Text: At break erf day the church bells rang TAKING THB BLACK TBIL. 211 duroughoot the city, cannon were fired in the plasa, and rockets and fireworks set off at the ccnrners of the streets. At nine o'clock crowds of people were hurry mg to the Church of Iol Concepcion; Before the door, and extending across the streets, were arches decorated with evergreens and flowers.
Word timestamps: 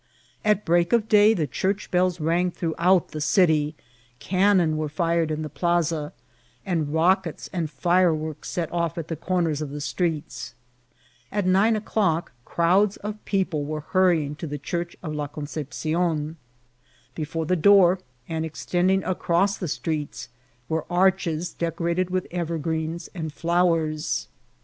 At 0.43 0.65
break 0.65 0.89
erf 0.89 1.07
day 1.07 1.35
the 1.35 1.45
church 1.45 1.91
bells 1.91 2.19
rang 2.19 2.49
TAKING 2.49 2.49
THB 2.49 2.49
BLACK 2.49 2.57
TBIL. 2.57 2.71
211 2.71 2.97
duroughoot 3.07 3.11
the 3.11 3.21
city, 3.21 3.75
cannon 4.17 4.77
were 4.77 4.89
fired 4.89 5.29
in 5.29 5.43
the 5.43 5.49
plasa, 5.51 6.11
and 6.65 6.91
rockets 6.91 7.51
and 7.53 7.69
fireworks 7.69 8.49
set 8.49 8.71
off 8.71 8.97
at 8.97 9.09
the 9.09 9.15
ccnrners 9.15 9.61
of 9.61 9.69
the 9.69 9.79
streets. 9.79 10.55
At 11.31 11.45
nine 11.45 11.75
o'clock 11.75 12.31
crowds 12.45 12.97
of 12.97 13.23
people 13.25 13.63
were 13.63 13.81
hurry 13.81 14.27
mg 14.27 14.39
to 14.39 14.47
the 14.47 14.57
Church 14.57 14.97
of 15.03 15.11
Iol 15.13 15.31
Concepcion; 15.33 16.37
Before 17.13 17.45
the 17.45 17.55
door, 17.55 17.99
and 18.27 18.43
extending 18.43 19.03
across 19.03 19.55
the 19.59 19.67
streets, 19.67 20.29
were 20.67 20.87
arches 20.89 21.53
decorated 21.53 22.09
with 22.09 22.25
evergreens 22.31 23.07
and 23.13 23.31
flowers. 23.31 24.29